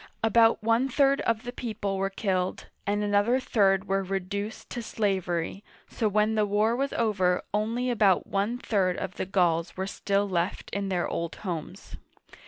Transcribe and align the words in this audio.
About 0.23 0.63
one 0.63 0.89
third 0.89 1.21
of 1.27 1.43
the 1.43 1.51
people 1.51 1.95
were 1.99 2.09
killed, 2.09 2.65
and 2.87 3.03
another 3.03 3.39
third 3.39 3.87
were 3.87 4.01
reduced 4.01 4.67
to 4.71 4.81
slavery, 4.81 5.63
so 5.91 6.09
when 6.09 6.33
the 6.33 6.47
war 6.47 6.75
was 6.75 6.91
over 6.93 7.43
only 7.53 7.91
about 7.91 8.25
one 8.25 8.57
third 8.57 8.97
of 8.97 9.17
the 9.17 9.27
Gauls 9.27 9.77
were 9.77 9.85
still 9.85 10.27
left 10.27 10.71
in 10.71 10.89
their 10.89 11.07
old 11.07 11.35
homes. 11.45 11.97